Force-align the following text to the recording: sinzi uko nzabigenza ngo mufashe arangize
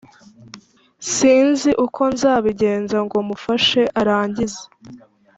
sinzi 1.13 1.69
uko 1.85 2.01
nzabigenza 2.13 2.97
ngo 3.05 3.17
mufashe 3.27 3.81
arangize 3.99 4.63